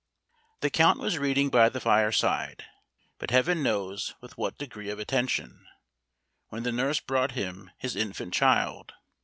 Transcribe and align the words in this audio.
The 0.61 0.71
count 0.71 0.99
was 0.99 1.19
reading 1.19 1.51
by 1.51 1.69
the 1.69 1.79
fireside, 1.79 2.63
but 3.19 3.29
Heaven 3.29 3.61
knows 3.61 4.15
with 4.19 4.35
what 4.35 4.57
degree 4.57 4.89
of 4.89 4.97
attention, 4.97 5.67
when 6.49 6.63
the 6.63 6.71
nurse 6.71 6.99
brought 6.99 7.33
him 7.33 7.69
his 7.77 7.95
infant 7.95 8.33
child. 8.33 8.93